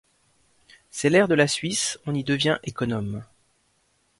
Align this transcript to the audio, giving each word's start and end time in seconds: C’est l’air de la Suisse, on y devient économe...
C’est 0.89 1.11
l’air 1.11 1.27
de 1.27 1.35
la 1.35 1.47
Suisse, 1.47 1.99
on 2.07 2.15
y 2.15 2.23
devient 2.23 2.57
économe... 2.63 3.23